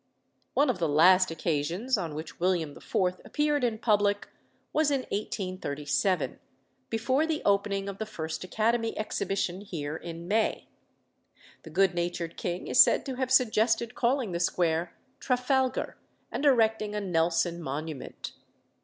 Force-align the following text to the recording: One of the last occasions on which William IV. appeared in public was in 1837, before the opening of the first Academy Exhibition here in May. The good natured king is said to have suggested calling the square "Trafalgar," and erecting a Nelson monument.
One 0.55 0.71
of 0.71 0.79
the 0.79 0.89
last 0.89 1.29
occasions 1.29 1.95
on 1.95 2.15
which 2.15 2.39
William 2.39 2.71
IV. 2.75 3.21
appeared 3.23 3.63
in 3.63 3.77
public 3.77 4.29
was 4.73 4.89
in 4.89 5.01
1837, 5.11 6.39
before 6.89 7.27
the 7.27 7.43
opening 7.45 7.87
of 7.87 7.99
the 7.99 8.07
first 8.07 8.43
Academy 8.43 8.97
Exhibition 8.97 9.61
here 9.61 9.95
in 9.95 10.27
May. 10.27 10.67
The 11.61 11.69
good 11.69 11.93
natured 11.93 12.35
king 12.35 12.65
is 12.65 12.81
said 12.83 13.05
to 13.05 13.15
have 13.17 13.29
suggested 13.31 13.93
calling 13.93 14.31
the 14.31 14.39
square 14.39 14.95
"Trafalgar," 15.19 15.97
and 16.31 16.45
erecting 16.47 16.95
a 16.95 16.99
Nelson 16.99 17.61
monument. 17.61 18.31